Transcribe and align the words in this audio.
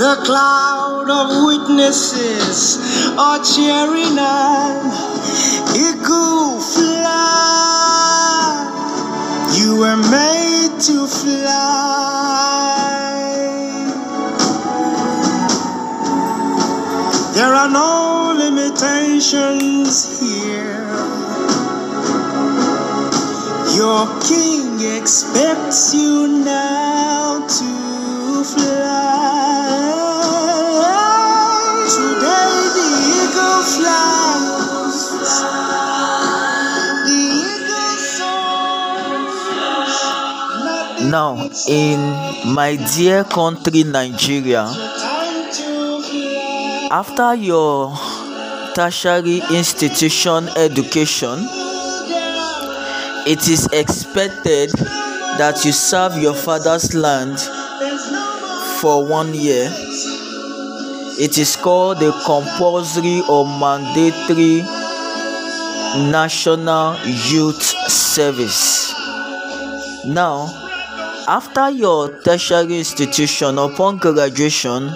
The 0.00 0.16
cloud 0.24 1.10
of 1.10 1.44
witnesses 1.44 2.80
are 3.18 3.38
cheering 3.44 4.18
on. 4.18 4.86
Eagle 5.76 6.58
fly. 6.58 7.04
You 9.60 9.76
were 9.76 10.00
made 10.10 10.80
to 10.88 11.06
fly. 11.06 11.50
There 17.34 17.52
are 17.52 17.68
no 17.68 18.32
limitations 18.38 20.18
here. 20.18 20.88
Your 23.76 24.08
king 24.22 24.80
expects 24.96 25.92
you 25.92 26.26
now 26.42 27.46
to 27.46 28.44
fly. 28.44 29.49
Now, 41.10 41.50
in 41.66 41.98
my 42.54 42.76
dear 42.94 43.24
country, 43.24 43.82
Nigeria, 43.82 44.62
after 46.88 47.34
your 47.34 47.92
tertiary 48.76 49.42
institution 49.50 50.46
education, 50.56 51.40
it 53.26 53.48
is 53.48 53.66
expected 53.72 54.70
that 55.38 55.64
you 55.64 55.72
serve 55.72 56.16
your 56.16 56.34
father's 56.34 56.94
land 56.94 57.40
for 58.80 59.04
one 59.04 59.34
year. 59.34 59.68
It 61.18 61.38
is 61.38 61.56
called 61.56 61.98
the 61.98 62.12
compulsory 62.24 63.20
or 63.28 63.46
mandatory 63.48 64.62
national 66.08 66.94
youth 67.04 67.62
service. 67.90 68.94
Now, 70.06 70.59
after 71.30 71.70
your 71.70 72.20
tertiary 72.22 72.78
institution, 72.78 73.56
upon 73.56 73.98
graduation, 73.98 74.90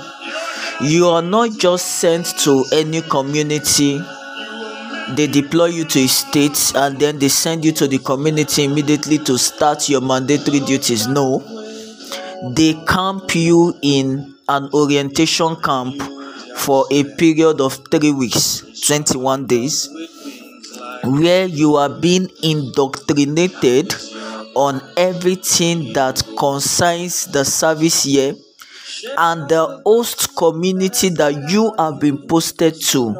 you 0.81 1.07
are 1.07 1.23
not 1.23 1.57
just 1.57 2.01
sent 2.01 2.27
to 2.41 2.65
any 2.73 3.03
community. 3.03 4.01
They 5.15 5.29
deploy 5.29 5.67
you 5.67 5.85
to 5.85 6.01
a 6.01 6.09
state 6.09 6.73
and 6.75 6.99
then 6.99 7.21
they 7.21 7.29
send 7.29 7.65
you 7.65 7.71
to 7.75 7.87
the 7.87 7.99
community 7.99 8.65
immediately 8.65 9.19
to 9.19 9.39
start 9.39 9.89
your 9.89 10.01
mandatory 10.01 10.59
duties. 10.59 11.07
No. 11.07 11.39
They 12.51 12.75
camp 12.89 13.33
you 13.37 13.79
in 13.81 14.35
an 14.49 14.71
orientation 14.75 15.55
camp 15.63 16.03
for 16.57 16.85
a 16.91 17.05
period 17.15 17.61
of 17.61 17.75
three 17.93 18.11
weeks 18.11 18.65
21 18.89 19.47
days 19.47 19.89
where 21.05 21.47
you 21.47 21.77
are 21.77 21.91
being 21.91 22.29
indoctrinated 22.43 23.95
on 24.55 24.81
everything 24.97 25.93
that 25.95 26.23
concerns 26.39 27.27
the 27.27 27.45
service 27.45 28.07
year 28.07 28.35
and 29.19 29.49
the 29.49 29.83
host 29.85 30.37
community 30.37 31.09
that 31.11 31.51
you 31.51 31.73
have 31.79 32.01
been 32.01 32.27
posted 32.27 32.75
to. 32.81 33.17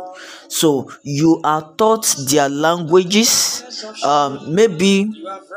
So 0.49 0.91
you 1.03 1.41
are 1.43 1.73
taught 1.77 2.15
their 2.29 2.49
languages 2.49 3.85
um, 4.05 4.55
maybe 4.55 5.11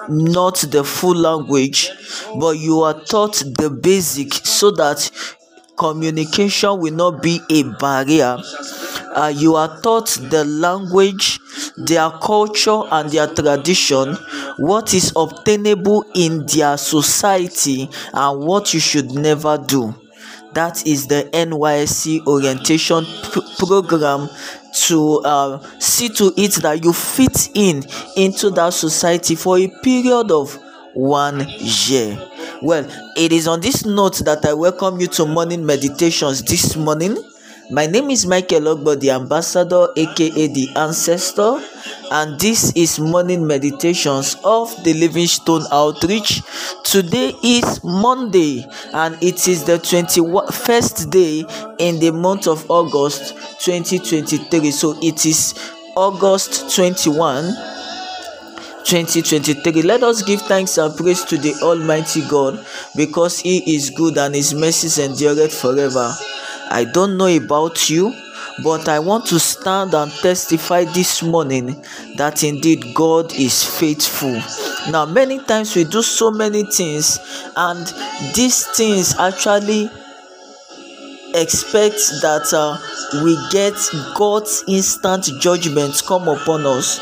not 0.09 0.55
the 0.71 0.83
full 0.83 1.15
language 1.15 1.91
but 2.39 2.57
you 2.57 2.81
are 2.81 2.99
taught 3.05 3.35
the 3.35 3.69
basic 3.69 4.33
so 4.33 4.71
that 4.71 5.11
communication 5.77 6.79
will 6.79 6.93
not 6.93 7.21
be 7.21 7.39
a 7.51 7.63
barrier 7.63 8.37
uh, 9.17 9.33
you 9.35 9.55
are 9.55 9.81
taught 9.81 10.07
the 10.29 10.45
language 10.45 11.39
their 11.77 12.09
culture 12.21 12.81
and 12.91 13.09
their 13.11 13.27
tradition 13.27 14.15
what 14.57 14.93
is 14.93 15.11
obtainable 15.15 16.05
in 16.15 16.45
their 16.45 16.77
society 16.77 17.89
and 18.13 18.45
what 18.45 18.73
you 18.73 18.79
should 18.79 19.11
never 19.11 19.57
do. 19.57 19.93
That 20.53 20.85
is 20.87 21.07
the 21.07 21.29
nysc 21.33 22.25
orientation 22.25 23.05
p- 23.33 23.41
program 23.59 24.29
to 24.87 25.19
uh, 25.19 25.79
see 25.79 26.09
to 26.09 26.33
it 26.37 26.53
that 26.61 26.83
you 26.83 26.93
fit 26.93 27.49
in 27.53 27.83
into 28.15 28.49
that 28.51 28.73
society 28.73 29.35
for 29.35 29.57
a 29.57 29.67
period 29.83 30.31
of 30.31 30.57
one 30.93 31.45
year. 31.59 32.17
Well 32.61 32.89
it 33.15 33.31
is 33.31 33.47
on 33.47 33.61
this 33.61 33.85
note 33.85 34.17
that 34.25 34.45
i 34.45 34.53
welcome 34.53 34.99
you 34.99 35.07
to 35.07 35.25
morning 35.25 35.65
meditations 35.65 36.41
this 36.43 36.75
morning 36.75 37.17
my 37.69 37.85
name 37.85 38.09
is 38.09 38.25
Michael 38.25 38.61
Ogbo, 38.75 38.99
the 38.99 39.11
ambassador, 39.11 39.87
aka 39.95 40.47
the 40.47 40.69
ancestor, 40.75 41.59
and 42.11 42.39
this 42.39 42.71
is 42.75 42.99
morning 42.99 43.45
meditations 43.45 44.35
of 44.43 44.71
the 44.83 44.93
Livingstone 44.93 45.63
Outreach. 45.71 46.41
Today 46.83 47.33
is 47.43 47.83
Monday, 47.83 48.65
and 48.93 49.17
it 49.21 49.47
is 49.47 49.65
the 49.65 49.77
21st 49.79 51.09
day 51.11 51.43
in 51.79 51.99
the 51.99 52.11
month 52.11 52.47
of 52.47 52.69
August 52.71 53.35
2023. 53.59 54.71
So 54.71 54.97
it 55.01 55.25
is 55.25 55.53
August 55.95 56.73
21. 56.75 57.43
2023 58.87 59.81
let 59.81 60.01
us 60.01 60.21
give 60.21 60.41
thanks 60.43 60.77
and 60.77 60.95
praise 60.95 61.25
to 61.25 61.37
the 61.37 61.53
almighty 61.61 62.21
god 62.29 62.65
because 62.95 63.37
he 63.41 63.75
is 63.75 63.89
good 63.89 64.17
and 64.17 64.33
his 64.33 64.53
mercies 64.53 64.97
endureth 64.97 65.53
forever 65.53 66.15
i 66.71 66.83
don't 66.83 67.17
know 67.17 67.27
about 67.27 67.89
you 67.89 68.13
but 68.63 68.87
i 68.87 68.99
want 68.99 69.25
to 69.25 69.39
stand 69.39 69.93
and 69.93 70.11
testify 70.11 70.83
this 70.83 71.21
morning 71.23 71.81
that 72.17 72.43
indeed 72.43 72.83
god 72.95 73.33
is 73.33 73.63
faithful 73.63 74.41
now 74.91 75.05
many 75.05 75.39
times 75.39 75.75
we 75.75 75.83
do 75.83 76.01
so 76.01 76.31
many 76.31 76.63
things 76.71 77.19
and 77.55 77.87
these 78.35 78.65
things 78.75 79.15
actually 79.19 79.89
expect 81.33 81.97
that 82.21 82.51
uh, 82.53 82.77
we 83.23 83.37
get 83.51 83.73
God's 84.15 84.63
instant 84.67 85.25
judgment 85.39 86.01
come 86.05 86.27
upon 86.27 86.65
us. 86.65 86.99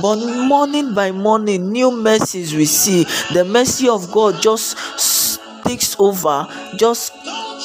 But 0.00 0.16
morning 0.48 0.94
by 0.94 1.10
morning, 1.10 1.70
new 1.70 1.90
mercies 1.90 2.54
we 2.54 2.64
see. 2.64 3.04
The 3.32 3.44
mercy 3.44 3.88
of 3.88 4.10
God 4.10 4.40
just 4.40 4.76
takes 5.64 5.98
over, 5.98 6.46
just 6.76 7.12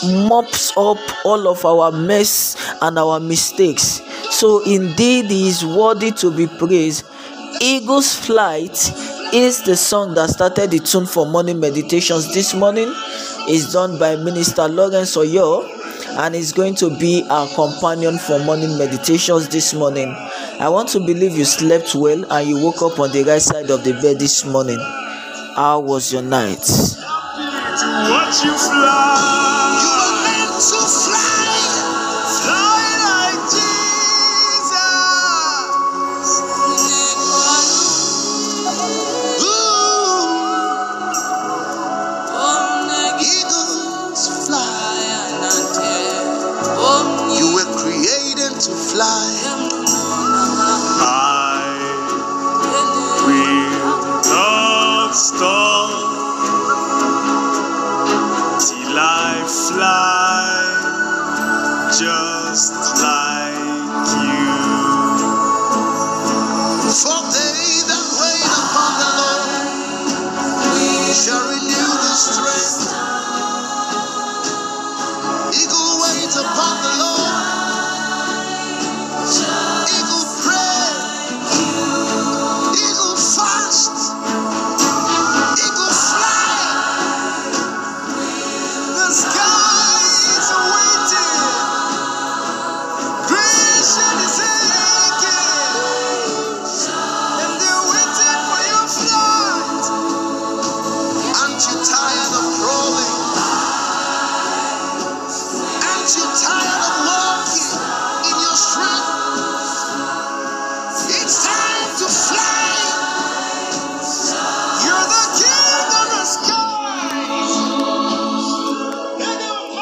mops 0.04 0.72
up 0.78 0.98
all 1.26 1.48
of 1.48 1.66
our 1.66 1.92
mess 1.92 2.56
and 2.82 2.98
our 2.98 3.20
mistakes. 3.20 4.02
So 4.32 4.64
indeed, 4.64 5.26
He 5.30 5.48
is 5.50 5.66
worthy 5.66 6.12
to 6.12 6.32
be 6.32 6.48
praised. 6.48 7.06
Eagle's 7.62 8.16
Flight 8.16 8.72
is 9.34 9.62
the 9.64 9.76
song 9.76 10.14
that 10.16 10.30
started 10.30 10.72
the 10.72 10.80
tune 10.80 11.06
for 11.06 11.26
morning 11.26 11.60
meditations 11.60 12.34
this 12.34 12.54
morning. 12.54 12.88
It's 13.48 13.74
done 13.74 14.00
by 14.00 14.16
Minister 14.16 14.68
Lawrence 14.68 15.16
Oyor 15.18 15.68
and 16.18 16.36
is 16.36 16.52
going 16.52 16.76
to 16.76 16.90
be 17.00 17.24
our 17.30 17.48
companion 17.50 18.18
for 18.18 18.40
morning 18.40 18.78
meditations 18.78 19.48
this 19.50 19.74
morning. 19.74 20.14
I 20.60 20.70
want 20.70 20.90
to 20.90 21.00
believe 21.00 21.38
you 21.38 21.46
slept 21.46 21.96
well 21.96 22.26
and 22.32 22.48
you 22.48 22.58
woke 22.64 22.82
up 22.82 23.00
on 23.00 23.12
the 23.12 23.24
right 23.24 23.42
side 23.42 23.70
of 23.70 23.84
the 23.84 23.94
bed 23.94 24.20
this 24.20 24.46
morning. 24.46 24.80
How 25.56 25.80
was 25.80 26.12
your 26.14 26.22
night? 26.22 26.66
To 30.60 31.09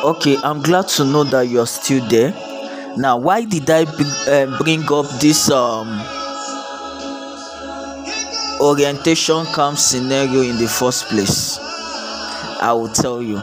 Okay, 0.07 0.37
I'm 0.41 0.61
glad 0.61 0.87
to 0.95 1.03
know 1.03 1.25
that 1.25 1.49
you're 1.49 1.67
still 1.67 2.07
there. 2.07 2.31
Now, 2.95 3.17
why 3.17 3.43
did 3.43 3.69
I 3.69 3.83
bring, 3.83 4.07
uh, 4.07 4.57
bring 4.57 4.83
up 4.89 5.05
this 5.19 5.51
um 5.51 5.99
orientation 8.61 9.45
camp 9.47 9.77
scenario 9.77 10.43
in 10.43 10.57
the 10.59 10.67
first 10.69 11.07
place? 11.07 11.59
I 12.61 12.71
will 12.71 12.87
tell 12.87 13.21
you. 13.21 13.35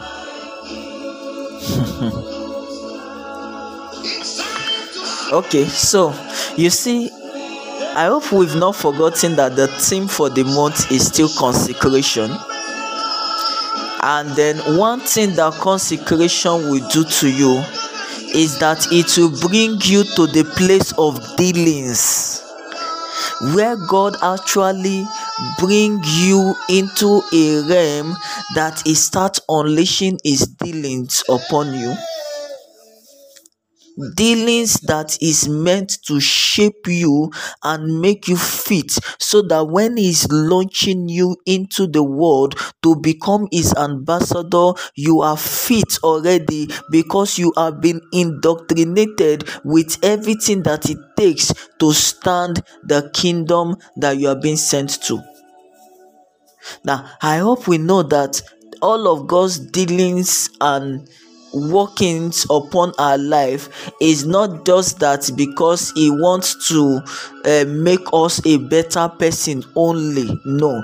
okay, 5.37 5.65
so 5.65 6.15
you 6.57 6.71
see, 6.71 7.11
I 7.93 8.07
hope 8.07 8.31
we've 8.31 8.55
not 8.55 8.75
forgotten 8.75 9.35
that 9.35 9.55
the 9.55 9.67
theme 9.67 10.07
for 10.07 10.31
the 10.31 10.43
month 10.43 10.91
is 10.91 11.05
still 11.05 11.29
consecration. 11.37 12.31
And 14.07 14.29
then, 14.35 14.57
one 14.77 14.99
thing 14.99 15.33
that 15.33 15.53
consecration 15.53 16.69
will 16.69 16.87
do 16.89 17.03
to 17.03 17.27
you 17.27 17.63
is 18.35 18.59
that 18.59 18.85
it 18.91 19.17
will 19.17 19.31
bring 19.49 19.79
you 19.81 20.03
to 20.15 20.27
the 20.27 20.43
place 20.55 20.91
of 20.99 21.19
dealings 21.37 22.43
where 23.55 23.75
God 23.75 24.15
actually 24.21 25.07
bring 25.57 26.03
you 26.03 26.53
into 26.69 27.23
a 27.33 27.61
realm 27.67 28.15
that 28.53 28.79
He 28.85 28.93
starts 28.93 29.41
unleashing 29.49 30.19
His 30.23 30.45
dealings 30.45 31.23
upon 31.27 31.73
you 31.73 31.95
dealings 34.15 34.73
that 34.81 35.17
is 35.21 35.47
meant 35.47 35.97
to 36.03 36.19
shape 36.19 36.87
you 36.87 37.31
and 37.63 38.01
make 38.01 38.27
you 38.27 38.35
fit 38.35 38.91
so 39.19 39.41
that 39.41 39.65
when 39.67 39.97
he's 39.97 40.27
launching 40.29 41.07
you 41.07 41.35
into 41.45 41.87
the 41.87 42.03
world 42.03 42.55
to 42.83 42.95
become 42.97 43.47
his 43.51 43.73
ambassador 43.75 44.71
you 44.95 45.21
are 45.21 45.37
fit 45.37 45.97
already 46.03 46.67
because 46.91 47.37
you 47.37 47.53
have 47.55 47.81
been 47.81 48.01
indoctrinated 48.11 49.49
with 49.63 49.97
everything 50.03 50.63
that 50.63 50.89
it 50.89 50.97
takes 51.15 51.53
to 51.79 51.93
stand 51.93 52.61
the 52.83 53.09
kingdom 53.13 53.75
that 53.95 54.17
you 54.17 54.27
are 54.27 54.39
being 54.39 54.57
sent 54.57 55.01
to. 55.03 55.21
Now 56.83 57.09
i 57.21 57.37
hope 57.39 57.67
we 57.67 57.77
know 57.77 58.01
that 58.03 58.41
all 58.81 59.07
of 59.07 59.27
god's 59.27 59.59
dealings 59.59 60.49
and 60.61 61.07
workings 61.55 62.45
upon 62.49 62.93
our 62.99 63.17
life 63.17 63.91
is 64.01 64.25
not 64.25 64.65
just 64.65 64.99
that 64.99 65.29
because 65.35 65.91
he 65.95 66.11
wants 66.11 66.67
to 66.67 67.01
uh, 67.45 67.65
make 67.67 68.05
us 68.13 68.45
a 68.45 68.57
better 68.57 69.07
person 69.09 69.63
only. 69.75 70.39
No. 70.45 70.81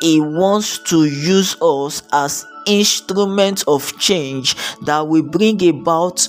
He 0.00 0.20
wants 0.20 0.78
to 0.90 1.04
use 1.04 1.56
us 1.62 2.02
as 2.12 2.44
instruments 2.66 3.62
of 3.64 3.96
change 3.98 4.54
that 4.86 5.06
will 5.06 5.22
bring 5.22 5.66
about 5.68 6.26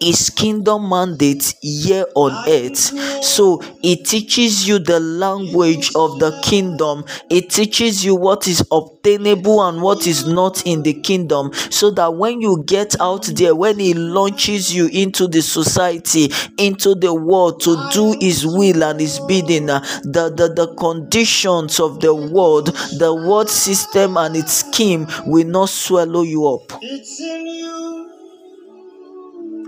his 0.00 0.30
kingdom 0.30 0.88
mandate 0.88 1.54
here 1.60 2.06
on 2.14 2.32
earth. 2.48 3.24
So 3.24 3.62
it 3.82 4.04
teaches 4.04 4.66
you 4.66 4.78
the 4.78 5.00
language 5.00 5.90
of 5.94 6.18
the 6.18 6.38
kingdom, 6.42 7.04
it 7.30 7.50
teaches 7.50 8.04
you 8.04 8.14
what 8.14 8.46
is 8.46 8.66
obtainable 8.70 9.62
and 9.66 9.82
what 9.82 10.06
is 10.06 10.26
not 10.26 10.66
in 10.66 10.82
the 10.82 10.94
kingdom, 10.94 11.52
so 11.70 11.90
that 11.92 12.14
when 12.14 12.40
you 12.40 12.62
get 12.66 12.98
out 13.00 13.24
there, 13.34 13.54
when 13.54 13.78
he 13.78 13.94
launches 13.94 14.74
you 14.74 14.86
into 14.88 15.26
the 15.26 15.42
society, 15.42 16.30
into 16.58 16.94
the 16.94 17.12
world 17.14 17.60
to 17.62 17.88
do 17.92 18.16
his 18.20 18.46
will 18.46 18.82
and 18.84 19.00
his 19.00 19.20
bidding, 19.20 19.70
uh, 19.70 19.80
the, 20.02 20.32
the, 20.36 20.52
the 20.54 20.74
conditions 20.76 21.80
of 21.80 22.00
the 22.00 22.14
world, 22.14 22.66
the 22.98 23.14
world 23.14 23.50
system 23.50 24.16
and 24.16 24.36
its 24.36 24.52
scheme 24.52 25.06
will 25.26 25.46
not 25.46 25.68
swallow 25.68 26.22
you 26.22 26.46
up. 26.46 26.72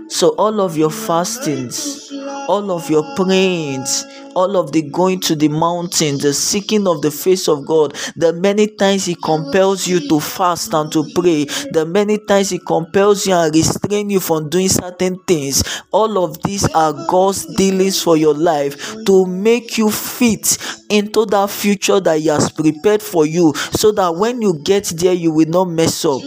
So, 0.09 0.29
all 0.37 0.61
of 0.61 0.77
your 0.77 0.89
fastings, 0.89 2.11
all 2.47 2.71
of 2.71 2.89
your 2.89 3.03
prayings, 3.15 4.05
all 4.35 4.55
of 4.55 4.71
the 4.71 4.83
going 4.83 5.19
to 5.21 5.35
the 5.35 5.47
mountain, 5.49 6.17
the 6.19 6.33
seeking 6.33 6.87
of 6.87 7.01
the 7.01 7.11
face 7.11 7.47
of 7.47 7.65
God, 7.65 7.95
the 8.15 8.31
many 8.33 8.67
times 8.67 9.05
He 9.05 9.15
compels 9.15 9.87
you 9.87 9.99
to 10.07 10.19
fast 10.19 10.73
and 10.73 10.91
to 10.93 11.03
pray, 11.13 11.45
the 11.71 11.85
many 11.85 12.19
times 12.19 12.51
He 12.51 12.59
compels 12.59 13.27
you 13.27 13.33
and 13.33 13.53
restrain 13.53 14.09
you 14.09 14.19
from 14.19 14.49
doing 14.49 14.69
certain 14.69 15.19
things, 15.27 15.63
all 15.91 16.23
of 16.23 16.41
these 16.43 16.67
are 16.69 16.93
God's 17.07 17.45
dealings 17.55 18.01
for 18.01 18.15
your 18.15 18.33
life 18.33 18.95
to 19.05 19.25
make 19.25 19.77
you 19.77 19.91
fit 19.91 20.57
into 20.89 21.25
that 21.25 21.49
future 21.49 21.99
that 21.99 22.19
He 22.19 22.27
has 22.27 22.49
prepared 22.51 23.01
for 23.01 23.25
you 23.25 23.53
so 23.55 23.91
that 23.91 24.15
when 24.15 24.41
you 24.41 24.61
get 24.63 24.85
there, 24.85 25.13
you 25.13 25.31
will 25.31 25.49
not 25.49 25.65
mess 25.65 26.05
up. 26.05 26.21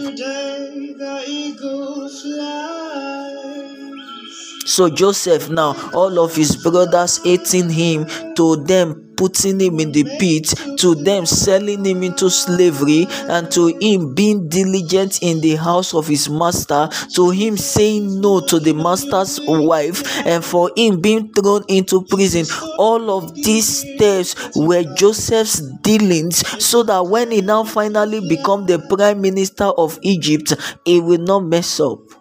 So 4.71 4.87
Joseph 4.87 5.49
now, 5.49 5.75
all 5.93 6.17
of 6.17 6.33
his 6.33 6.55
brothers 6.55 7.19
hating 7.25 7.71
him, 7.71 8.05
to 8.35 8.55
them 8.55 9.09
putting 9.17 9.59
him 9.59 9.81
in 9.81 9.91
the 9.91 10.05
pit, 10.17 10.47
to 10.79 10.95
them 10.95 11.25
selling 11.25 11.83
him 11.83 12.03
into 12.03 12.29
slavery, 12.29 13.05
and 13.27 13.51
to 13.51 13.67
him 13.81 14.15
being 14.15 14.47
diligent 14.47 15.21
in 15.21 15.41
the 15.41 15.57
house 15.57 15.93
of 15.93 16.07
his 16.07 16.29
master, 16.29 16.87
to 17.13 17.31
him 17.31 17.57
saying 17.57 18.21
no 18.21 18.39
to 18.39 18.61
the 18.61 18.71
master's 18.71 19.41
wife, 19.45 20.25
and 20.25 20.41
for 20.41 20.71
him 20.77 21.01
being 21.01 21.33
thrown 21.33 21.65
into 21.67 22.05
prison. 22.05 22.45
All 22.77 23.11
of 23.11 23.35
these 23.35 23.67
steps 23.67 24.55
were 24.55 24.85
Joseph's 24.95 25.59
dealings, 25.81 26.47
so 26.63 26.81
that 26.83 27.07
when 27.07 27.31
he 27.31 27.41
now 27.41 27.65
finally 27.65 28.25
become 28.25 28.67
the 28.67 28.79
prime 28.79 29.19
minister 29.19 29.65
of 29.65 29.99
Egypt, 30.01 30.53
he 30.85 31.01
will 31.01 31.19
not 31.19 31.41
mess 31.41 31.77
up. 31.81 32.20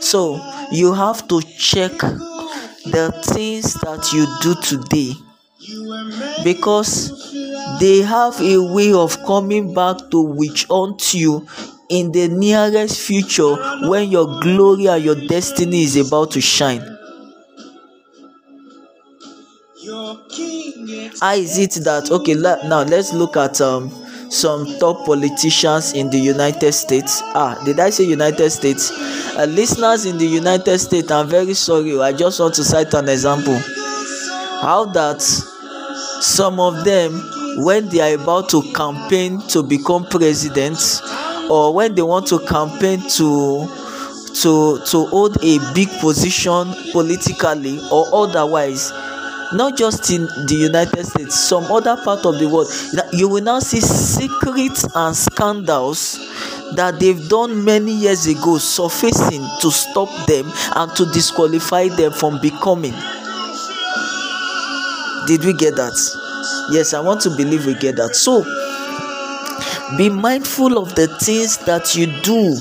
So 0.00 0.40
you 0.72 0.92
have 0.92 1.26
to 1.28 1.40
check 1.42 1.92
the 2.94 3.12
things 3.24 3.74
that 3.74 4.12
you 4.12 4.26
do 4.42 4.54
today 4.60 5.12
You 5.58 5.88
were 5.88 6.04
made 6.04 6.44
because 6.44 7.12
they 7.80 7.98
have 8.02 8.40
a 8.40 8.58
way 8.74 8.92
of 8.92 9.18
coming 9.24 9.72
back 9.74 9.98
to 10.10 10.20
which 10.20 10.64
haunt 10.66 11.14
you 11.14 11.46
in 11.88 12.12
the 12.12 12.28
nearest 12.28 13.00
future 13.00 13.54
when 13.88 14.10
your 14.10 14.40
glory 14.40 14.86
and 14.86 15.04
your 15.04 15.16
destiny 15.28 15.82
is 15.82 15.96
about 15.96 16.30
to 16.32 16.40
shine. 16.40 16.82
How 21.20 21.34
is 21.34 21.58
it 21.58 21.84
that 21.84 22.10
okay 22.10 22.34
now 22.34 22.82
let's 22.82 23.12
look 23.12 23.36
at 23.36 23.60
um 23.60 23.90
some 24.30 24.78
top 24.78 25.04
politicians 25.04 25.92
in 25.92 26.08
the 26.08 26.18
United 26.18 26.72
States. 26.72 27.20
Ah, 27.34 27.60
did 27.64 27.80
I 27.80 27.90
say 27.90 28.04
United 28.04 28.50
States? 28.50 28.90
Uh, 29.36 29.46
listeners 29.48 30.06
in 30.06 30.18
the 30.18 30.26
United 30.26 30.78
States, 30.78 31.10
I'm 31.10 31.28
very 31.28 31.54
sorry. 31.54 31.98
I 32.00 32.12
just 32.12 32.38
want 32.40 32.54
to 32.54 32.64
cite 32.64 32.94
an 32.94 33.08
example. 33.08 33.58
How 34.62 34.84
that 34.94 35.20
some 35.20 36.60
of 36.60 36.84
them, 36.84 37.12
when 37.64 37.88
they 37.88 38.00
are 38.00 38.20
about 38.20 38.48
to 38.50 38.62
campaign 38.72 39.40
to 39.48 39.62
become 39.62 40.04
president, 40.04 40.78
or 41.50 41.74
when 41.74 41.94
they 41.94 42.02
want 42.02 42.26
to 42.28 42.38
campaign 42.46 43.00
to 43.10 43.66
to 44.34 44.78
to 44.86 45.06
hold 45.06 45.36
a 45.42 45.58
big 45.74 45.88
position 46.00 46.72
politically 46.92 47.80
or 47.90 48.06
otherwise 48.14 48.92
not 49.52 49.76
just 49.76 50.10
in 50.10 50.26
the 50.46 50.54
united 50.56 51.04
states 51.04 51.38
some 51.38 51.64
other 51.64 51.96
part 52.04 52.24
of 52.24 52.38
the 52.38 52.48
world. 52.48 52.68
You 53.12 53.28
will 53.28 53.42
now 53.42 53.58
see 53.60 53.80
secrets 53.80 54.86
and 54.94 55.16
scandals 55.16 56.18
that 56.76 57.00
they've 57.00 57.28
done 57.28 57.64
many 57.64 57.92
years 57.92 58.26
ago 58.26 58.58
surfacing 58.58 59.44
to 59.60 59.70
stop 59.70 60.08
them 60.26 60.50
and 60.76 60.94
to 60.96 61.06
disqualify 61.12 61.88
them 61.88 62.12
from 62.12 62.40
becoming. 62.40 62.94
Did 65.26 65.44
we 65.44 65.52
get 65.52 65.76
that? 65.76 65.98
Yes 66.72 66.94
i 66.94 67.00
want 67.00 67.20
to 67.22 67.30
believe 67.30 67.66
we 67.66 67.74
get 67.74 67.96
that. 67.96 68.14
So 68.14 68.44
be 69.96 70.08
mindful 70.08 70.78
of 70.78 70.94
the 70.94 71.08
things 71.18 71.58
that 71.58 71.96
you 71.96 72.06
do. 72.22 72.56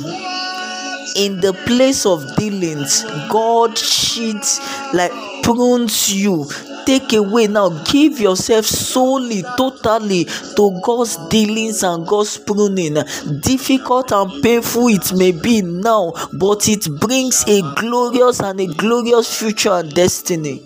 In 1.15 1.41
the 1.41 1.53
place 1.65 2.05
of 2.05 2.35
dealings 2.35 3.03
god 3.29 3.75
cheats 3.75 4.59
like 4.93 5.11
prunes 5.43 6.13
you 6.13 6.45
take 6.89 7.13
away 7.13 7.45
now. 7.45 7.69
Give 7.83 8.19
yourself 8.19 8.65
solely 8.65 9.43
totally 9.57 10.25
to 10.25 10.81
god's 10.83 11.17
dealings 11.29 11.83
and 11.83 12.07
god's 12.07 12.39
pruning. 12.39 12.95
Difficult 13.41 14.11
and 14.11 14.41
painful 14.41 14.87
it 14.87 15.13
may 15.13 15.31
be 15.31 15.61
now 15.61 16.13
but 16.33 16.67
it 16.67 16.87
brings 16.99 17.43
a 17.47 17.61
glorious 17.75 18.39
and 18.39 18.59
a 18.59 18.65
glorious 18.65 19.37
future 19.39 19.73
and 19.73 19.93
destiny. 19.93 20.65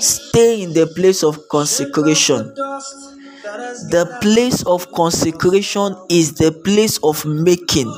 Stay 0.00 0.62
in 0.62 0.72
the 0.72 0.90
place 0.96 1.22
of 1.22 1.48
consecration. 1.48 2.52
The 3.54 4.18
place 4.20 4.64
of 4.64 4.90
consecration 4.90 5.94
is 6.08 6.34
the 6.34 6.50
place 6.50 6.98
of 7.04 7.24
making. 7.24 7.92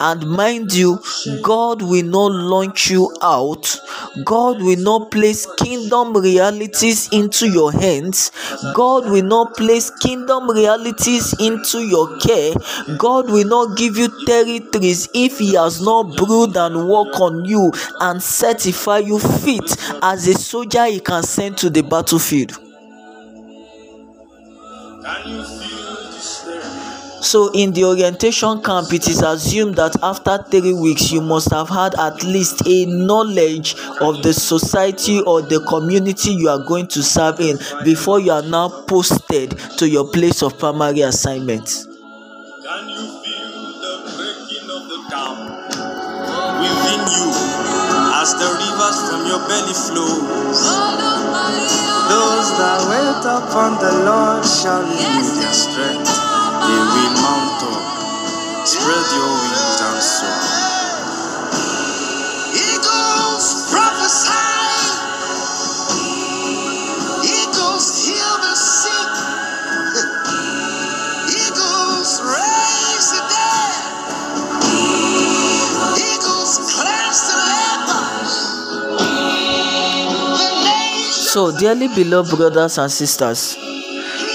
And 0.00 0.26
mind 0.28 0.72
you, 0.72 0.98
God 1.42 1.80
will 1.80 2.04
not 2.04 2.32
launch 2.32 2.90
you 2.90 3.14
out. 3.22 3.72
God 4.24 4.60
will 4.60 4.78
not 4.82 5.12
place 5.12 5.46
kingdom 5.58 6.12
realities 6.16 7.08
into 7.12 7.48
your 7.48 7.70
hands. 7.70 8.32
God 8.74 9.08
will 9.08 9.22
not 9.22 9.56
place 9.56 9.90
kingdom 9.90 10.50
realities 10.50 11.32
into 11.38 11.78
your 11.78 12.18
care. 12.18 12.54
God 12.98 13.30
will 13.30 13.46
not 13.46 13.76
give 13.76 13.96
you 13.96 14.08
territories 14.26 15.08
if 15.14 15.38
He 15.38 15.54
has 15.54 15.80
not 15.80 16.16
brewed 16.16 16.56
and 16.56 16.88
work 16.88 17.20
on 17.20 17.44
you 17.44 17.70
and 18.00 18.20
certify 18.20 18.98
you 18.98 19.20
fit 19.20 19.76
as 20.02 20.26
a 20.26 20.34
soldier 20.34 20.86
He 20.86 20.98
can 20.98 21.22
send 21.22 21.58
to 21.58 21.70
the 21.70 21.82
battlefield. 21.82 22.58
So, 27.34 27.50
in 27.50 27.72
the 27.72 27.82
orientation 27.82 28.62
camp, 28.62 28.92
it 28.92 29.08
is 29.08 29.20
assumed 29.20 29.74
that 29.74 29.96
after 30.04 30.38
three 30.52 30.72
weeks, 30.72 31.10
you 31.10 31.20
must 31.20 31.50
have 31.50 31.68
had 31.68 31.98
at 31.98 32.22
least 32.22 32.62
a 32.64 32.86
knowledge 32.86 33.74
of 34.00 34.22
the 34.22 34.32
society 34.32 35.18
or 35.20 35.42
the 35.42 35.58
community 35.66 36.30
you 36.30 36.48
are 36.48 36.62
going 36.64 36.86
to 36.94 37.02
serve 37.02 37.40
in 37.40 37.58
before 37.82 38.20
you 38.20 38.30
are 38.30 38.46
now 38.46 38.68
posted 38.86 39.58
to 39.78 39.88
your 39.88 40.06
place 40.12 40.44
of 40.44 40.56
primary 40.60 41.00
assignment. 41.00 41.66
Can 41.66 42.86
you 42.86 43.02
feel 43.02 43.50
the 43.82 43.94
breaking 44.14 44.70
of 44.70 44.86
the 44.86 45.02
dam 45.10 45.34
within 46.62 47.02
you 47.18 47.34
as 48.14 48.30
the 48.38 48.46
rivers 48.62 48.98
from 49.10 49.26
your 49.26 49.42
belly 49.50 49.74
flow? 49.74 50.22
Those 52.14 52.48
that 52.62 52.78
wait 52.86 53.26
upon 53.26 53.82
the 53.82 53.90
Lord 54.06 54.46
shall 54.46 54.86
their 54.86 55.52
strength. 55.52 56.03
Dearly 81.58 81.88
beloved 81.88 82.36
brothers 82.36 82.78
and 82.78 82.90
sisters, 82.90 83.56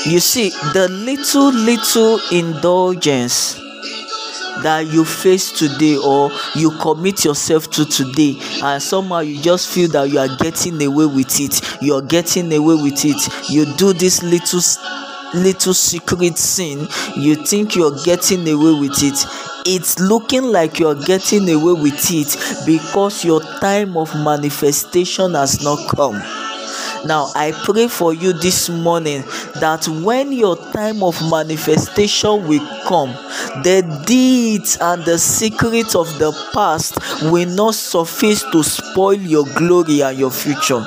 you 0.06 0.20
see, 0.20 0.50
the 0.74 0.88
little, 0.90 1.52
little 1.52 2.20
indulgence 2.32 3.60
that 4.64 4.88
you 4.88 5.06
face 5.06 5.52
today 5.52 5.98
or 5.98 6.32
you 6.56 6.72
commit 6.80 7.24
yourself 7.24 7.70
to 7.72 7.86
today 7.86 8.36
and 8.64 8.82
somehow 8.82 9.20
you 9.20 9.42
just 9.42 9.74
feel 9.74 9.88
that 9.90 10.10
you 10.10 10.20
are 10.20 10.36
getting 10.38 10.82
away 10.84 11.06
with 11.06 11.40
it 11.40 11.62
you're 11.82 12.02
getting 12.02 12.52
away 12.54 12.76
with 12.76 13.06
it 13.06 13.50
you 13.50 13.66
do 13.78 13.94
this 13.94 14.22
little 14.22 14.60
little 15.34 15.74
secret 15.74 16.38
sin 16.38 16.88
you 17.16 17.36
think 17.36 17.76
you're 17.76 17.98
getting 18.04 18.42
away 18.50 18.78
with 18.80 19.02
it 19.02 19.26
it's 19.66 20.00
looking 20.00 20.44
like 20.44 20.80
you're 20.80 20.96
getting 21.06 21.50
away 21.50 21.82
with 21.82 22.12
it 22.12 22.66
because 22.66 23.24
your 23.24 23.42
time 23.62 23.96
of 23.96 24.14
manifestation 24.16 25.36
has 25.36 25.64
not 25.64 25.80
come 25.96 26.22
now, 27.06 27.32
I 27.36 27.51
pray 27.51 27.88
for 27.88 28.13
you 28.13 28.34
this 28.34 28.70
morning 28.70 29.22
that 29.60 29.88
when 29.88 30.32
your 30.32 30.56
time 30.74 31.03
of 31.03 31.20
manifestation 31.29 32.48
will 32.48 32.65
come, 32.88 33.12
the 33.63 33.82
deeds 34.06 34.77
and 34.82 35.03
the 35.06 35.18
secrets 35.18 35.96
of 35.96 36.08
the 36.20 36.32
past 36.53 36.98
will 37.32 37.48
not 37.48 37.75
suffice 37.75 38.44
to 38.51 38.63
spoil 38.63 39.13
your 39.13 39.46
glory 39.56 40.01
and 40.01 40.18
your 40.18 40.32
future. 40.32 40.84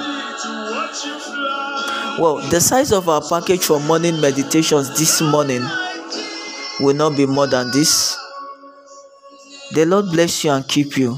Well, 2.19 2.47
the 2.51 2.61
size 2.61 2.93
of 2.93 3.09
our 3.09 3.23
package 3.27 3.65
for 3.65 3.81
morning 3.81 4.21
meditations 4.21 4.91
this 4.99 5.23
morning 5.23 5.63
will 6.81 6.95
not 6.95 7.17
be 7.17 7.27
more 7.27 7.47
than 7.47 7.71
this. 7.71 8.17
The 9.73 9.87
Lord 9.87 10.11
bless 10.13 10.45
you 10.45 10.51
and 10.51 10.67
keep 10.69 10.99
you. 10.99 11.17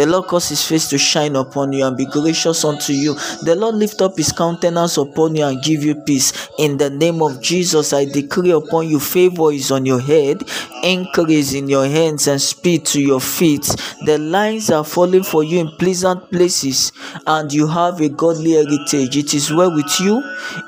The 0.00 0.06
Lord 0.06 0.28
cause 0.28 0.48
his 0.48 0.66
face 0.66 0.88
to 0.88 0.96
shine 0.96 1.36
upon 1.36 1.74
you 1.74 1.84
and 1.84 1.94
be 1.94 2.06
gracious 2.06 2.64
unto 2.64 2.94
you. 2.94 3.12
The 3.42 3.54
Lord 3.54 3.74
lift 3.74 4.00
up 4.00 4.16
his 4.16 4.32
countenance 4.32 4.96
upon 4.96 5.36
you 5.36 5.44
and 5.44 5.62
give 5.62 5.84
you 5.84 5.94
peace. 5.94 6.48
In 6.56 6.78
the 6.78 6.88
name 6.88 7.20
of 7.20 7.42
Jesus, 7.42 7.92
I 7.92 8.06
decree 8.06 8.52
upon 8.52 8.88
you 8.88 8.98
favor 8.98 9.52
is 9.52 9.70
on 9.70 9.84
your 9.84 10.00
head, 10.00 10.42
increase 10.82 11.52
in 11.52 11.68
your 11.68 11.86
hands, 11.86 12.28
and 12.28 12.40
speed 12.40 12.86
to 12.86 13.02
your 13.02 13.20
feet. 13.20 13.64
The 14.06 14.16
lines 14.16 14.70
are 14.70 14.84
falling 14.84 15.22
for 15.22 15.44
you 15.44 15.58
in 15.58 15.68
pleasant 15.76 16.30
places, 16.30 16.92
and 17.26 17.52
you 17.52 17.66
have 17.66 18.00
a 18.00 18.08
godly 18.08 18.52
heritage. 18.52 19.18
It 19.18 19.34
is 19.34 19.52
well 19.52 19.74
with 19.74 20.00
you, 20.00 20.22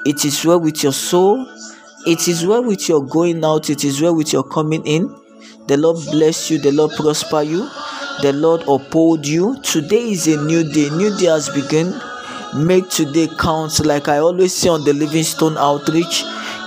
it 0.04 0.26
is 0.26 0.44
well 0.44 0.60
with 0.60 0.82
your 0.82 0.92
soul, 0.92 1.46
it 2.06 2.28
is 2.28 2.46
well 2.46 2.62
with 2.62 2.86
your 2.86 3.02
going 3.02 3.42
out, 3.46 3.70
it 3.70 3.82
is 3.82 4.02
well 4.02 4.14
with 4.14 4.30
your 4.30 4.44
coming 4.44 4.84
in. 4.84 5.08
The 5.68 5.78
Lord 5.78 6.04
bless 6.10 6.50
you, 6.50 6.58
the 6.58 6.72
Lord 6.72 6.90
prosper 6.96 7.40
you, 7.40 7.70
the 8.20 8.32
Lord 8.32 8.62
uphold 8.68 9.26
you. 9.26 9.60
Today 9.62 10.10
is 10.10 10.26
a 10.26 10.36
new 10.44 10.62
day, 10.70 10.90
new 10.90 11.16
day 11.16 11.26
has 11.26 11.48
begun. 11.48 12.00
Make 12.54 12.90
today 12.90 13.28
count, 13.38 13.84
like 13.84 14.08
I 14.08 14.18
always 14.18 14.54
say 14.54 14.68
on 14.68 14.84
the 14.84 14.92
Livingstone 14.92 15.56
Outreach. 15.56 16.22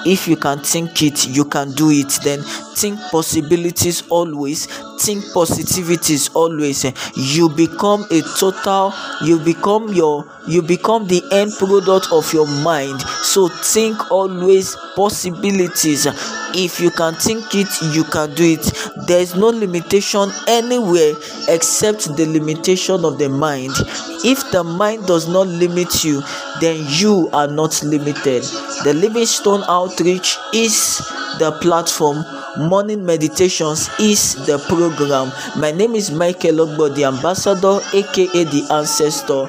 If 0.06 0.28
you 0.28 0.36
can 0.36 0.60
think 0.60 1.02
it, 1.04 1.28
you 1.28 1.46
can 1.46 1.72
do 1.72 1.90
it. 1.92 2.10
Then 2.24 2.42
think 2.76 3.00
possibilities 3.12 4.04
always, 4.10 4.68
think 5.00 5.24
positivities 5.26 6.30
always. 6.36 6.86
You 7.16 7.50
become 7.50 8.06
a 8.12 8.22
total, 8.40 8.94
you 9.24 9.40
become 9.40 9.94
your, 9.94 10.26
you 10.48 10.62
become 10.62 11.08
the 11.08 11.22
end 11.32 11.54
product 11.58 12.08
of 12.12 12.32
your 12.34 12.48
mind. 12.64 13.02
So 13.24 13.48
think 13.48 14.12
always 14.12 14.76
possibilities. 14.96 16.08
If 16.58 16.80
you 16.80 16.90
can 16.92 17.16
think 17.16 17.54
it, 17.54 17.68
you 17.94 18.04
can 18.06 18.34
do 18.34 18.44
it. 18.44 18.64
There 19.08 19.20
is 19.20 19.36
no 19.36 19.48
limitation 19.48 20.30
anywhere 20.48 21.14
except 21.50 22.16
the 22.16 22.26
limitation 22.26 23.04
of 23.04 23.18
the 23.18 23.30
mind. 23.30 23.74
If 24.24 24.52
the 24.52 24.64
mind 24.64 25.06
does 25.06 25.28
not 25.28 25.48
limit 25.48 26.04
you, 26.04 26.22
then 26.62 26.86
you 26.88 27.30
are 27.34 27.48
not 27.48 27.84
limited. 27.84 28.44
The 28.84 28.94
Living 28.96 29.26
Stone 29.26 29.64
Outreach 29.68 30.38
is 30.54 31.02
the 31.40 31.52
platform. 31.62 32.24
Morning 32.58 33.06
Meditations 33.06 33.90
is 34.00 34.36
the 34.46 34.58
program. 34.70 35.32
My 35.60 35.72
name 35.72 35.96
is 35.96 36.12
Michael 36.12 36.66
Ogbo, 36.66 36.94
the 36.96 37.04
ambassador, 37.06 37.80
aka 37.94 38.44
the 38.46 38.68
ancestor. 38.72 39.48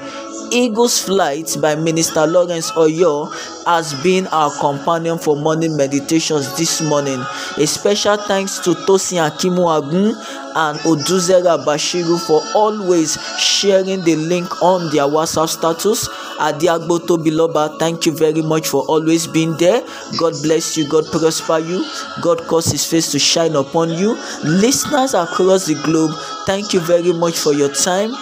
Eagles 0.52 1.00
Flight 1.02 1.56
by 1.60 1.74
Minister 1.74 2.26
Lawrence 2.26 2.70
Oyo 2.72 3.30
has 3.66 3.94
been 4.02 4.26
our 4.28 4.50
companion 4.60 5.18
for 5.18 5.36
morning 5.36 5.76
meditations 5.76 6.56
this 6.56 6.80
morning. 6.80 7.20
A 7.58 7.66
special 7.66 8.16
thanks 8.16 8.58
to 8.60 8.70
Tosin 8.86 9.18
Akimu 9.28 9.66
Agun 9.66 10.14
and 10.56 10.78
Oduzera 10.80 11.62
Bashiru 11.64 12.18
for 12.26 12.40
always 12.54 13.18
sharing 13.38 14.02
the 14.02 14.16
link 14.16 14.62
on 14.62 14.90
their 14.94 15.04
WhatsApp 15.04 15.48
status. 15.48 16.08
Adiagbo 16.38 17.06
Tobiloba, 17.06 17.78
thank 17.78 18.06
you 18.06 18.12
very 18.12 18.42
much 18.42 18.68
for 18.68 18.82
always 18.88 19.26
being 19.26 19.56
there. 19.56 19.82
God 20.18 20.34
bless 20.42 20.76
you, 20.76 20.88
God 20.88 21.04
prosper 21.10 21.58
you, 21.58 21.84
God 22.22 22.40
cause 22.46 22.66
His 22.66 22.84
face 22.88 23.10
to 23.12 23.18
shine 23.18 23.56
upon 23.56 23.90
you. 23.90 24.14
Listeners 24.44 25.14
across 25.14 25.66
the 25.66 25.74
globe, 25.82 26.12
thank 26.46 26.72
you 26.72 26.80
very 26.80 27.12
much 27.12 27.38
for 27.38 27.52
your 27.52 27.72
time. 27.72 28.12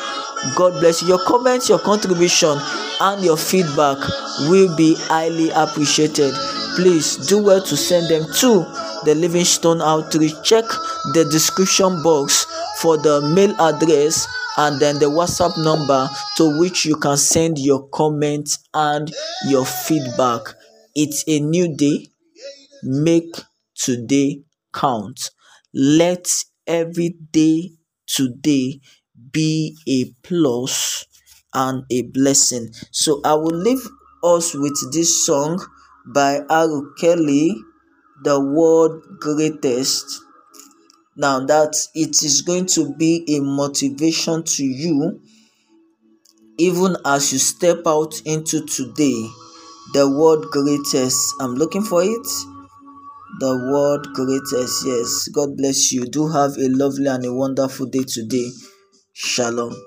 God 0.57 0.81
bless 0.81 1.03
you. 1.03 1.09
Your 1.09 1.25
comments, 1.27 1.69
your 1.69 1.79
contribution, 1.79 2.59
and 3.01 3.25
your 3.25 3.37
feedback 3.37 3.99
will 4.49 4.75
be 4.77 4.95
highly 4.97 5.51
appreciated. 5.51 6.35
Please 6.77 7.17
do 7.29 7.43
well 7.43 7.63
to 7.63 7.77
send 7.77 8.09
them 8.09 8.25
to 8.41 8.65
the 9.05 9.15
Livingstone 9.17 9.81
Outreach. 9.81 10.35
Check 10.43 10.65
the 11.15 11.27
description 11.31 12.03
box 12.03 12.47
for 12.79 12.97
the 12.99 13.21
mail 13.35 13.55
address 13.61 14.27
and 14.57 14.81
then 14.81 14.99
the 14.99 15.07
WhatsApp 15.07 15.57
number 15.63 16.09
to 16.37 16.59
which 16.59 16.85
you 16.85 16.97
can 16.97 17.17
send 17.17 17.59
your 17.59 17.89
comments 17.89 18.59
and 18.75 19.13
your 19.49 19.65
feedback. 19.65 20.41
It's 20.95 21.25
a 21.27 21.41
new 21.41 21.77
day. 21.77 22.09
Make 22.83 23.35
today 23.75 24.43
count. 24.73 25.31
Let 25.73 26.29
every 26.67 27.17
day 27.33 27.71
today 28.07 28.81
be 29.33 29.77
a 29.89 30.07
plus 30.23 31.07
and 31.53 31.85
a 31.91 32.03
blessing. 32.03 32.71
So 32.91 33.21
I 33.25 33.35
will 33.35 33.57
leave 33.57 33.87
us 34.23 34.55
with 34.55 34.93
this 34.93 35.27
song 35.27 35.65
by 36.07 36.41
R. 36.49 36.83
Kelly, 36.99 37.55
The 38.23 38.41
World 38.41 39.03
Greatest. 39.21 40.21
Now 41.17 41.45
that 41.47 41.77
it 41.95 42.23
is 42.23 42.43
going 42.43 42.67
to 42.67 42.95
be 42.97 43.25
a 43.29 43.41
motivation 43.41 44.43
to 44.43 44.65
you 44.65 45.21
even 46.59 46.97
as 47.05 47.33
you 47.33 47.39
step 47.39 47.79
out 47.87 48.21
into 48.25 48.65
today, 48.67 49.27
the 49.93 50.09
word 50.09 50.47
greatest. 50.53 51.35
I'm 51.41 51.55
looking 51.55 51.83
for 51.83 52.03
it. 52.03 52.27
The 53.41 53.59
word 53.73 54.07
greatest. 54.15 54.87
Yes. 54.87 55.29
God 55.29 55.57
bless 55.57 55.93
you. 55.93 56.05
Do 56.07 56.29
have 56.29 56.53
a 56.57 56.69
lovely 56.69 57.07
and 57.07 57.25
a 57.25 57.33
wonderful 57.33 57.87
day 57.87 58.05
today. 58.05 58.51
Shalom. 59.17 59.71
It's 59.71 59.79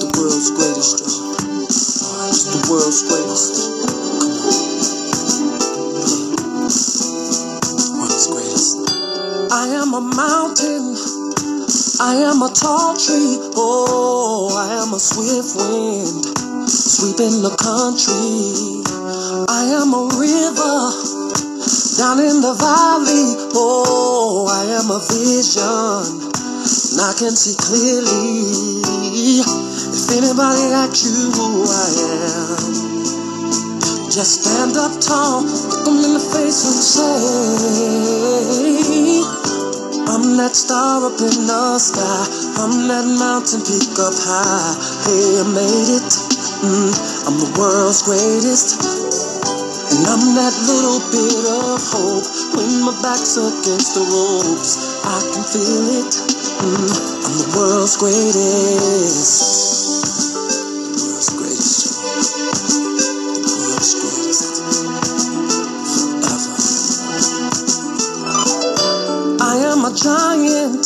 the 0.00 0.08
world's 0.16 0.50
greatest. 0.56 1.04
World's 2.70 3.06
greatest. 3.06 3.76
I 9.52 9.68
am 9.68 9.92
a 9.92 10.00
mountain. 10.00 10.96
I 12.00 12.14
am 12.24 12.40
a 12.40 12.48
tall 12.54 12.96
tree. 12.96 13.36
Oh, 13.54 14.56
I 14.56 14.82
am 14.82 14.94
a 14.94 14.98
swift 14.98 15.56
wind 15.56 16.24
sweeping 16.68 17.42
the 17.42 17.54
country. 17.60 18.80
I 19.48 19.64
am 19.76 19.92
a 19.92 20.08
river 20.16 20.85
down 21.96 22.20
in 22.20 22.44
the 22.44 22.52
valley. 22.52 23.36
Oh, 23.56 24.44
I 24.52 24.68
am 24.76 24.92
a 24.92 25.00
vision 25.00 26.28
and 26.92 27.00
I 27.00 27.12
can 27.16 27.32
see 27.32 27.56
clearly. 27.56 29.40
If 29.40 30.12
anybody 30.12 30.76
asks 30.76 31.08
you 31.08 31.32
who 31.32 31.64
I 31.64 31.88
am, 32.04 32.76
just 34.12 34.44
stand 34.44 34.76
up 34.76 34.92
tall, 35.00 35.40
look 35.40 35.88
in 35.88 36.12
the 36.12 36.20
face 36.20 36.68
and 36.68 36.80
say, 36.84 37.16
I'm 40.04 40.36
that 40.36 40.52
star 40.52 41.00
up 41.00 41.16
in 41.16 41.48
the 41.48 41.78
sky, 41.78 42.28
I'm 42.60 42.88
that 42.92 43.08
mountain 43.08 43.64
peak 43.64 43.96
up 43.96 44.12
high. 44.20 44.76
Hey, 45.08 45.40
I 45.40 45.44
made 45.48 45.96
it. 45.96 46.12
Mm, 46.60 46.92
I'm 47.28 47.36
the 47.40 47.48
world's 47.60 48.02
greatest. 48.02 48.95
And 49.86 50.02
I'm 50.02 50.34
that 50.34 50.50
little 50.66 50.98
bit 51.14 51.46
of 51.46 51.78
hope 51.94 52.26
when 52.58 52.82
my 52.82 52.90
back's 53.02 53.38
against 53.38 53.94
the 53.94 54.02
ropes. 54.02 54.98
I 55.06 55.22
can 55.30 55.46
feel 55.46 55.86
it. 56.02 56.10
Mm, 56.58 56.90
I'm 57.22 57.34
the 57.38 57.46
world's 57.54 57.94
greatest. 57.94 59.30
The 60.90 61.06
world's 61.06 61.30
greatest. 61.38 62.02
The 62.02 63.54
world's 63.62 63.94
greatest. 63.94 64.58
I 69.38 69.54
am 69.70 69.86
a 69.86 69.94
giant. 69.94 70.82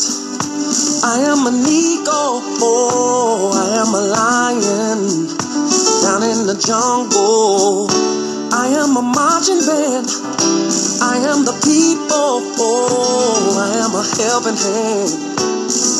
I 1.08 1.24
am 1.24 1.46
an 1.48 1.64
eagle. 1.64 2.44
Oh, 2.60 3.56
I 3.56 3.80
am 3.80 3.94
a 3.96 4.02
lion 4.12 5.00
down 6.04 6.22
in 6.22 6.44
the 6.46 6.60
jungle. 6.60 8.09
I 8.60 8.68
am 8.76 8.94
a 8.94 9.00
marching 9.00 9.64
band. 9.64 10.04
I 11.00 11.16
am 11.32 11.48
the 11.48 11.56
people. 11.64 12.44
Oh, 12.60 13.56
I 13.56 13.72
am 13.80 13.96
a 13.96 14.04
helping 14.20 14.60
hand. 14.60 15.16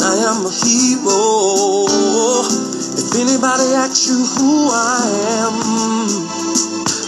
I 0.05 0.29
am 0.29 0.45
a 0.45 0.53
hero. 0.53 1.97
If 3.01 3.17
anybody 3.17 3.65
asks 3.73 4.13
you 4.13 4.21
who 4.37 4.69
I 4.69 5.09
am, 5.41 5.57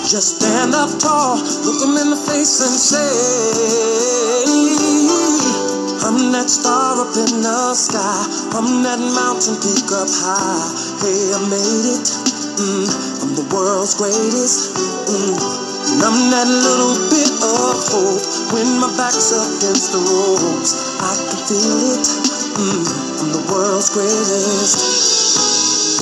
just 0.09 0.41
stand 0.41 0.73
up 0.75 0.89
tall, 0.99 1.37
look 1.37 1.85
them 1.85 2.01
in 2.01 2.09
the 2.17 2.17
face 2.17 2.65
and 2.65 2.73
say, 2.73 3.13
I'm 6.01 6.33
that 6.33 6.49
star 6.49 6.97
up 6.97 7.13
in 7.13 7.43
the 7.45 7.75
sky, 7.75 8.25
I'm 8.57 8.83
that 8.89 9.01
mountain 9.05 9.61
peak 9.61 9.93
up 9.93 10.09
high. 10.09 10.73
Hey, 11.05 11.37
I 11.37 11.39
made 11.45 12.01
it. 12.01 12.32
Mm, 12.53 12.85
I'm 13.25 13.33
the 13.33 13.49
world's 13.49 13.95
greatest. 13.97 14.77
Mm, 15.09 15.41
and 15.89 16.01
I'm 16.05 16.19
that 16.37 16.45
little 16.45 17.01
bit 17.09 17.33
of 17.41 17.81
hope 17.89 18.21
when 18.53 18.77
my 18.77 18.93
back's 18.93 19.33
against 19.33 19.93
the 19.93 20.01
ropes. 20.05 21.01
I 21.01 21.17
can 21.17 21.39
feel 21.49 21.81
it. 21.97 22.05
Mm, 22.61 22.85
I'm 23.25 23.31
the 23.33 23.43
world's 23.49 23.89
greatest. 23.89 24.77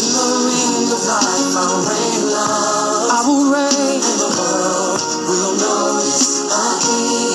In 0.02 0.10
the 0.10 0.26
ring 0.50 0.90
of 0.90 1.02
life, 1.06 1.54
I'll 1.54 1.86
reign 1.86 2.22
love. 2.34 3.14
I 3.14 3.18
will 3.30 3.46
reign. 3.54 4.02
And 4.02 4.18
the 4.18 4.30
world 4.34 4.98
will 5.30 5.54
know 5.54 6.02
it's 6.02 6.50
a 6.50 6.66
king. 6.82 7.29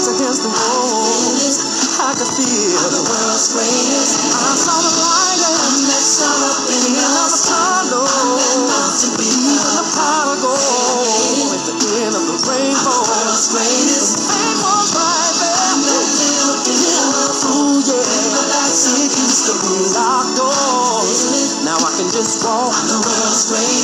Back's 0.00 0.16
against 0.16 0.42
the 0.42 0.48
wall, 0.48 1.36
I 2.00 2.16
can 2.16 2.24
feel 2.32 2.88
the 2.88 3.04
world's 3.04 3.52
greatest. 3.52 4.16
I 4.32 4.56
saw 4.56 4.80
the 4.80 4.92
light 4.96 5.44
and 5.44 5.84
that 5.92 6.00
sun 6.00 6.40
up 6.40 6.64
in 6.72 6.96
the 6.96 7.04
tunnel. 7.44 8.08
Even 9.20 9.60
the 9.60 9.84
power 9.92 10.36
go 10.40 10.56
at 10.56 11.64
the 11.68 11.76
end 12.00 12.16
of 12.16 12.24
the 12.24 12.36
rainbow. 12.48 12.96
The 12.96 13.12
World's 13.12 13.48
greatest. 13.52 14.16
The 14.16 14.24
rainbow's 14.24 14.90
right 14.96 15.36
there. 15.36 15.76
Ooh, 17.50 17.84
yeah. 17.84 18.00
It 18.70 19.12
used 19.12 19.44
to 19.46 19.54
be 19.60 19.74
locked 19.92 20.36
doors. 20.40 21.60
Now 21.64 21.76
I 21.76 21.92
can 22.00 22.08
just 22.08 22.44
walk. 22.44 22.72
I'm 22.72 22.88
the 22.88 22.96
world's 23.04 23.44
greatest. 23.52 23.79